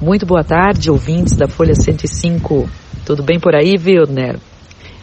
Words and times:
Muito 0.00 0.24
boa 0.24 0.44
tarde, 0.44 0.92
ouvintes 0.92 1.36
da 1.36 1.48
Folha 1.48 1.74
105. 1.74 2.70
Tudo 3.04 3.20
bem 3.20 3.40
por 3.40 3.56
aí, 3.56 3.74
Wilner? 3.76 4.38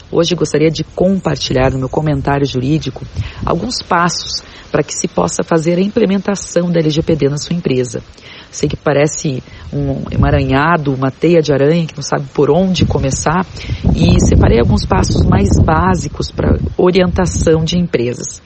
Hoje 0.10 0.36
gostaria 0.36 0.72
de 0.72 0.86
compartilhar 0.86 1.70
no 1.70 1.80
meu 1.80 1.90
comentário 1.90 2.46
jurídico 2.46 3.06
alguns 3.46 3.82
passos 3.82 4.42
para 4.72 4.82
que 4.82 4.94
se 4.94 5.10
possa 5.10 5.44
fazer 5.44 5.78
a 5.78 5.82
implementação 5.82 6.72
da 6.72 6.80
LGPD 6.80 7.28
na 7.28 7.38
sua 7.38 7.58
empresa. 7.58 8.02
Sei 8.50 8.70
que 8.70 8.78
parece 8.78 9.44
um 9.74 10.04
emaranhado, 10.10 10.94
uma 10.94 11.12
teia 11.12 11.42
de 11.42 11.52
aranha 11.52 11.86
que 11.86 11.98
não 11.98 12.04
sabe 12.04 12.28
por 12.34 12.50
onde 12.50 12.86
começar 12.86 13.46
e 13.94 14.18
separei 14.26 14.62
alguns 14.62 14.86
passos 14.86 15.26
mais 15.26 15.50
básicos 15.60 16.32
para 16.32 16.58
orientação 16.78 17.66
de 17.66 17.78
empresas. 17.78 18.42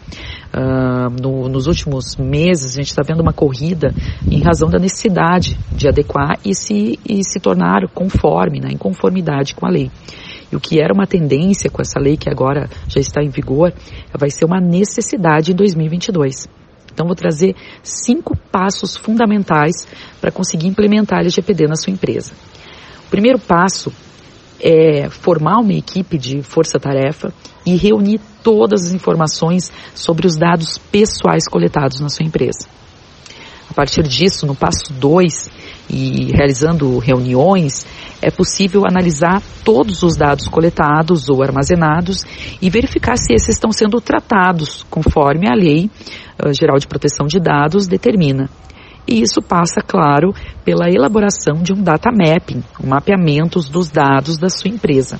Uh, 0.52 1.10
no, 1.22 1.48
nos 1.48 1.68
últimos 1.68 2.16
meses, 2.18 2.74
a 2.74 2.78
gente 2.78 2.90
está 2.90 3.04
vendo 3.06 3.22
uma 3.22 3.32
corrida 3.32 3.94
em 4.30 4.42
razão 4.42 4.68
da 4.68 4.80
necessidade 4.80 5.56
de 5.72 5.88
adequar 5.88 6.40
e 6.44 6.56
se, 6.56 7.00
e 7.08 7.24
se 7.24 7.40
tornar 7.40 7.88
conforme, 7.94 8.60
né, 8.60 8.70
em 8.72 8.78
conformidade 8.78 9.54
com 9.54 9.68
a 9.68 9.70
lei. 9.70 9.92
E 10.52 10.56
o 10.56 10.60
que 10.60 10.82
era 10.82 10.92
uma 10.92 11.06
tendência 11.06 11.70
com 11.70 11.82
essa 11.82 12.00
lei 12.00 12.18
que 12.18 12.30
agora 12.30 12.68
já 12.88 13.00
está 13.00 13.22
em 13.22 13.30
vigor, 13.30 13.72
vai 14.18 14.32
ser 14.32 14.46
uma 14.46 14.60
necessidade 14.60 15.52
em 15.52 15.56
2022. 15.56 16.48
Então, 16.92 17.06
vou 17.06 17.16
trazer 17.16 17.56
cinco 17.84 18.36
passos 18.52 18.98
fundamentais 18.98 19.88
para 20.20 20.32
conseguir 20.32 20.68
implementar 20.68 21.20
a 21.20 21.22
LGPD 21.22 21.68
na 21.68 21.76
sua 21.76 21.94
empresa. 21.94 22.34
O 23.06 23.10
primeiro 23.10 23.40
passo 23.40 23.94
é 24.60 25.10
formar 25.10 25.60
uma 25.60 25.74
equipe 25.74 26.18
de 26.18 26.42
força-tarefa 26.42 27.34
e 27.66 27.76
reunir 27.76 28.20
todas 28.44 28.86
as 28.86 28.94
informações 28.94 29.72
sobre 29.94 30.28
os 30.28 30.38
dados 30.38 30.78
pessoais 30.78 31.48
coletados 31.48 32.00
na 32.00 32.10
sua 32.10 32.26
empresa. 32.26 32.68
A 33.70 33.74
partir 33.74 34.04
disso, 34.04 34.48
no 34.48 34.56
passo 34.56 34.92
2, 34.94 35.52
e 35.90 36.32
realizando 36.32 36.98
reuniões, 36.98 37.86
é 38.22 38.30
possível 38.30 38.84
analisar 38.86 39.42
todos 39.64 40.04
os 40.04 40.16
dados 40.16 40.48
coletados 40.48 41.30
ou 41.30 41.42
armazenados 41.44 42.26
e 42.62 42.70
verificar 42.70 43.18
se 43.18 43.34
esses 43.34 43.56
estão 43.56 43.72
sendo 43.72 44.02
tratados 44.02 44.86
conforme 44.90 45.48
a 45.48 45.54
Lei 45.54 45.90
uh, 46.44 46.54
Geral 46.54 46.78
de 46.78 46.88
Proteção 46.88 47.28
de 47.28 47.40
Dados 47.40 47.88
determina. 47.88 48.50
E 49.10 49.22
isso 49.24 49.42
passa, 49.42 49.82
claro, 49.82 50.36
pela 50.64 50.88
elaboração 50.88 51.64
de 51.64 51.74
um 51.74 51.82
data 51.82 52.12
mapping, 52.12 52.64
um 52.84 52.90
mapeamento 52.90 53.60
dos 53.62 53.90
dados 53.90 54.38
da 54.38 54.50
sua 54.50 54.70
empresa. 54.70 55.20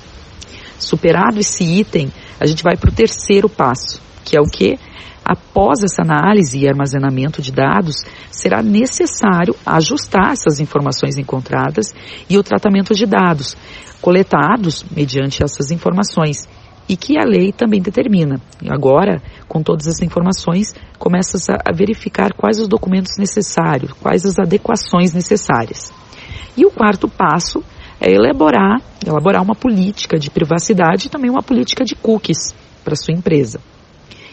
Superado 0.78 1.40
esse 1.40 1.64
item, 1.64 2.12
a 2.38 2.46
gente 2.46 2.62
vai 2.62 2.76
para 2.76 2.88
o 2.88 2.94
terceiro 2.94 3.48
passo, 3.48 4.00
que 4.24 4.38
é 4.38 4.40
o 4.40 4.44
que? 4.44 4.78
Após 5.24 5.82
essa 5.82 6.02
análise 6.02 6.58
e 6.58 6.68
armazenamento 6.68 7.42
de 7.42 7.50
dados, 7.50 7.96
será 8.30 8.62
necessário 8.62 9.56
ajustar 9.66 10.32
essas 10.32 10.60
informações 10.60 11.18
encontradas 11.18 11.92
e 12.28 12.38
o 12.38 12.44
tratamento 12.44 12.94
de 12.94 13.06
dados 13.06 13.56
coletados 14.00 14.84
mediante 14.94 15.42
essas 15.42 15.72
informações 15.72 16.48
e 16.90 16.96
que 16.96 17.16
a 17.16 17.22
lei 17.24 17.52
também 17.52 17.80
determina. 17.80 18.40
Agora, 18.68 19.22
com 19.46 19.62
todas 19.62 19.86
as 19.86 20.02
informações, 20.02 20.74
começa 20.98 21.38
a 21.64 21.72
verificar 21.72 22.32
quais 22.32 22.58
os 22.58 22.66
documentos 22.66 23.16
necessários, 23.16 23.92
quais 23.92 24.26
as 24.26 24.40
adequações 24.40 25.14
necessárias. 25.14 25.92
E 26.56 26.66
o 26.66 26.70
quarto 26.72 27.08
passo 27.08 27.62
é 28.00 28.10
elaborar, 28.10 28.82
elaborar 29.06 29.40
uma 29.40 29.54
política 29.54 30.18
de 30.18 30.30
privacidade 30.30 31.06
e 31.06 31.10
também 31.10 31.30
uma 31.30 31.44
política 31.44 31.84
de 31.84 31.94
cookies 31.94 32.52
para 32.82 32.96
sua 32.96 33.14
empresa. 33.14 33.60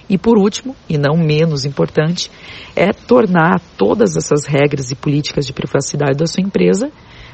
E 0.09 0.17
por 0.17 0.35
último, 0.35 0.75
e 0.89 0.97
não 0.97 1.15
menos 1.15 1.63
importante, 1.63 2.31
é 2.75 2.91
tornar 2.91 3.61
todas 3.77 4.17
essas 4.17 4.47
regras 4.47 4.89
e 4.89 4.95
políticas 4.95 5.45
de 5.45 5.53
privacidade 5.53 6.17
da 6.17 6.25
sua 6.25 6.41
empresa, 6.41 6.89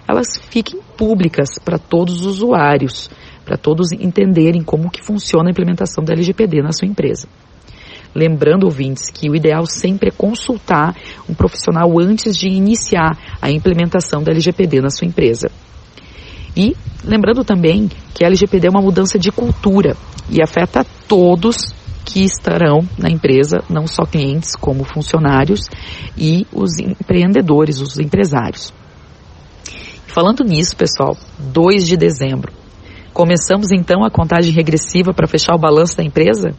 elas 0.07 0.37
fiquem 0.49 0.79
públicas 0.97 1.59
para 1.63 1.77
todos 1.77 2.21
os 2.21 2.25
usuários, 2.25 3.09
para 3.45 3.57
todos 3.57 3.91
entenderem 3.91 4.63
como 4.63 4.89
que 4.89 5.03
funciona 5.03 5.49
a 5.49 5.51
implementação 5.51 6.03
da 6.03 6.13
LGPD 6.13 6.61
na 6.61 6.71
sua 6.71 6.87
empresa. 6.87 7.27
Lembrando, 8.15 8.65
ouvintes, 8.65 9.09
que 9.09 9.29
o 9.29 9.35
ideal 9.35 9.65
sempre 9.65 10.09
é 10.09 10.11
consultar 10.11 10.95
um 11.27 11.33
profissional 11.33 11.89
antes 11.99 12.37
de 12.37 12.47
iniciar 12.47 13.17
a 13.41 13.49
implementação 13.49 14.21
da 14.21 14.31
LGPD 14.31 14.81
na 14.81 14.89
sua 14.89 15.07
empresa. 15.07 15.49
E 16.55 16.75
lembrando 17.03 17.43
também 17.43 17.89
que 18.13 18.23
a 18.23 18.27
LGPD 18.27 18.67
é 18.67 18.69
uma 18.69 18.81
mudança 18.81 19.17
de 19.17 19.31
cultura 19.31 19.97
e 20.29 20.41
afeta 20.43 20.85
todos 21.07 21.57
que 22.05 22.23
estarão 22.23 22.87
na 22.97 23.09
empresa, 23.09 23.63
não 23.69 23.87
só 23.87 24.03
clientes, 24.05 24.55
como 24.55 24.83
funcionários 24.83 25.61
e 26.15 26.45
os 26.53 26.77
empreendedores, 26.77 27.81
os 27.81 27.97
empresários. 27.97 28.71
Falando 30.13 30.43
nisso, 30.43 30.75
pessoal, 30.75 31.17
2 31.39 31.87
de 31.87 31.97
dezembro, 31.97 32.53
Começamos 33.13 33.71
então 33.71 34.03
a 34.03 34.09
contagem 34.09 34.51
regressiva 34.51 35.13
para 35.13 35.27
fechar 35.27 35.53
o 35.53 35.59
balanço 35.59 35.95
da 35.95 36.03
empresa? 36.03 36.55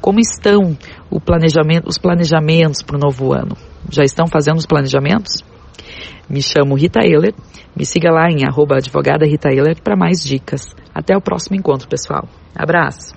Como 0.00 0.20
estão 0.20 0.78
planejamento, 1.20 1.88
os 1.88 1.98
planejamentos 1.98 2.84
para 2.84 2.96
o 2.96 3.00
novo 3.00 3.34
ano? 3.34 3.56
Já 3.90 4.04
estão 4.04 4.28
fazendo 4.28 4.58
os 4.58 4.66
planejamentos? 4.66 5.42
Me 6.30 6.40
chamo 6.40 6.76
Rita 6.76 7.00
Euler, 7.04 7.34
me 7.74 7.84
siga 7.84 8.12
lá 8.12 8.30
em 8.30 8.46
arroba 8.46 8.76
advogada 8.76 9.26
Rita 9.26 9.48
para 9.82 9.96
mais 9.96 10.22
dicas. 10.22 10.68
Até 10.94 11.16
o 11.16 11.20
próximo 11.20 11.56
encontro, 11.56 11.88
pessoal. 11.88 12.28
Abraço! 12.54 13.12